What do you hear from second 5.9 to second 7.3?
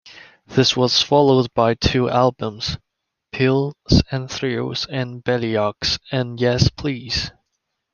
and "Yes Please!